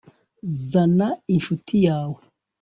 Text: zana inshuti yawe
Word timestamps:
zana 0.69 1.07
inshuti 1.33 1.75
yawe 1.87 2.19